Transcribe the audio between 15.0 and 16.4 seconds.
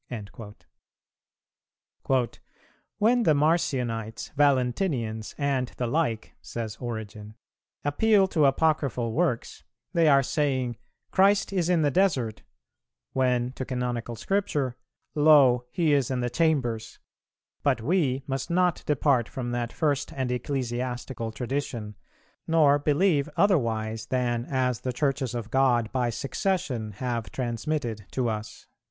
'Lo, He is in the